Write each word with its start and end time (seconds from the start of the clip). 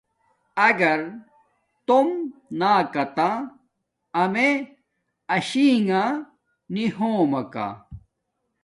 اگر 0.67 0.99
توم 1.87 2.07
ناکاتہ 2.59 3.29
امے 4.21 4.49
اشی 5.35 5.67
نݣ 5.87 6.05
نی 6.73 6.85
ہوم 6.97 7.21
ماکا 7.31 7.67